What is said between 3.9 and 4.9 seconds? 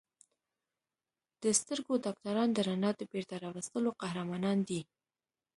قهرمانان دي.